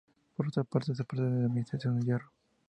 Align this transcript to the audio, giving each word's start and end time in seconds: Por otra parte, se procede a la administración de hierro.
Por 0.35 0.47
otra 0.47 0.63
parte, 0.63 0.95
se 0.95 1.03
procede 1.03 1.27
a 1.27 1.33
la 1.41 1.45
administración 1.45 1.99
de 1.99 2.05
hierro. 2.07 2.31